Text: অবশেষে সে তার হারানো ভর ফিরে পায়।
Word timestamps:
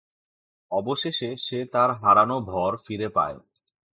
অবশেষে 0.71 1.29
সে 1.37 1.59
তার 1.65 1.89
হারানো 1.93 2.37
ভর 2.41 2.71
ফিরে 2.77 3.09
পায়। 3.09 3.37